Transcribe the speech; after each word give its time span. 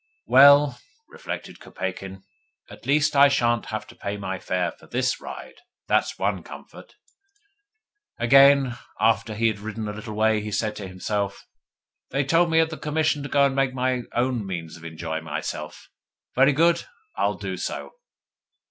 'Well,' 0.25 0.81
reflected 1.09 1.59
Kopeikin, 1.59 2.23
'at 2.71 2.87
least 2.87 3.15
I 3.15 3.27
shan't 3.27 3.67
have 3.67 3.85
to 3.85 3.95
pay 3.95 4.17
my 4.17 4.39
fare 4.39 4.71
for 4.71 4.87
THIS 4.87 5.21
ride. 5.21 5.53
That's 5.87 6.17
one 6.17 6.41
comfort.' 6.41 6.95
Again, 8.17 8.79
after 8.99 9.35
he 9.35 9.45
had 9.45 9.59
ridden 9.59 9.87
a 9.87 9.93
little 9.93 10.15
way, 10.15 10.41
he 10.41 10.51
said 10.51 10.75
to 10.77 10.87
himself: 10.87 11.45
'they 12.09 12.23
told 12.23 12.49
me 12.49 12.59
at 12.59 12.71
the 12.71 12.77
Commission 12.77 13.21
to 13.21 13.29
go 13.29 13.45
and 13.45 13.55
make 13.55 13.75
my 13.75 14.01
own 14.15 14.43
means 14.43 14.75
of 14.75 14.83
enjoying 14.83 15.23
myself. 15.25 15.87
Very 16.33 16.53
good. 16.53 16.85
I'll 17.15 17.35
do 17.35 17.55
so. 17.55 17.91